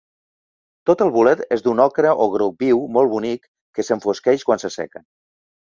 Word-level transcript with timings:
Tot 0.89 1.03
el 1.05 1.11
bolet 1.17 1.43
és 1.57 1.61
d'un 1.67 1.83
ocre 1.85 2.15
o 2.25 2.27
groc 2.37 2.59
viu 2.67 2.83
molt 2.97 3.15
bonic 3.15 3.49
que 3.77 3.89
s'enfosqueix 3.91 4.49
quan 4.51 4.65
s'asseca. 4.67 5.09